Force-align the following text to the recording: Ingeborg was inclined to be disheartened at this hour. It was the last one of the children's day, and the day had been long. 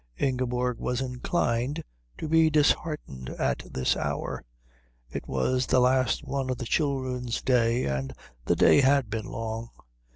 Ingeborg 0.17 0.79
was 0.79 0.99
inclined 0.99 1.83
to 2.17 2.27
be 2.27 2.49
disheartened 2.49 3.29
at 3.37 3.59
this 3.71 3.95
hour. 3.95 4.43
It 5.11 5.27
was 5.27 5.67
the 5.67 5.79
last 5.79 6.23
one 6.23 6.49
of 6.49 6.57
the 6.57 6.65
children's 6.65 7.39
day, 7.39 7.85
and 7.85 8.11
the 8.45 8.55
day 8.55 8.81
had 8.81 9.11
been 9.11 9.25
long. 9.27 9.69